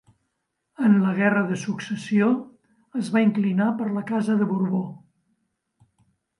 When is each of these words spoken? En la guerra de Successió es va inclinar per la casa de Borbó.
En 0.87 0.95
la 1.01 1.11
guerra 1.19 1.43
de 1.51 1.57
Successió 1.65 2.31
es 3.03 3.13
va 3.19 3.23
inclinar 3.29 3.69
per 3.83 3.93
la 3.99 4.07
casa 4.11 4.41
de 4.43 4.51
Borbó. 4.55 4.85